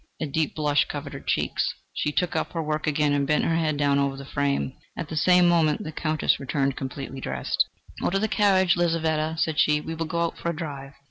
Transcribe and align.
A 0.19 0.25
deep 0.25 0.55
blush 0.55 0.85
covered 0.85 1.13
her 1.13 1.19
cheeks; 1.19 1.75
she 1.93 2.11
took 2.11 2.35
up 2.35 2.53
her 2.53 2.63
work 2.63 2.87
again 2.87 3.13
and 3.13 3.27
bent 3.27 3.43
her 3.43 3.55
head 3.55 3.77
down 3.77 3.99
over 3.99 4.17
the 4.17 4.25
frame. 4.25 4.73
At 4.97 5.09
the 5.09 5.15
same 5.15 5.47
moment 5.47 5.83
the 5.83 5.91
Countess 5.91 6.39
returned 6.39 6.75
completely 6.75 7.21
dressed. 7.21 7.63
"Order 8.01 8.17
the 8.17 8.27
carriage, 8.27 8.75
Lizaveta," 8.75 9.35
said 9.37 9.59
she; 9.59 9.79
"we 9.79 9.93
will 9.93 10.07
go 10.07 10.21
out 10.23 10.39
for 10.39 10.49
a 10.49 10.55
drive." 10.55 10.93